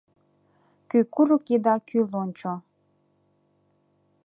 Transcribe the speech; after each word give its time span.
Кӱ 0.89 0.99
курык 1.13 1.45
еда 1.55 1.75
кӱ 1.87 1.97
лончо. 2.11 2.53